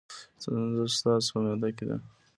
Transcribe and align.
ستونزه 0.41 0.83
ستاسو 0.99 1.27
په 1.33 1.39
معده 1.45 1.69
کې 1.77 1.85
ده. 1.89 1.97